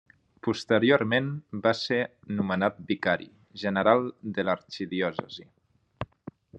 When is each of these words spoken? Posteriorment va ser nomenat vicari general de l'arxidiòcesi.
Posteriorment 0.45 1.27
va 1.67 1.73
ser 1.81 1.99
nomenat 2.39 2.81
vicari 2.89 3.29
general 3.65 4.05
de 4.39 4.49
l'arxidiòcesi. 4.49 5.51